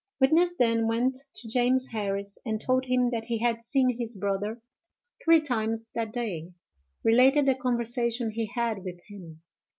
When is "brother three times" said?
4.17-5.89